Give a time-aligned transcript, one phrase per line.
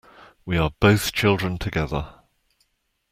[0.47, 2.11] We are both children together.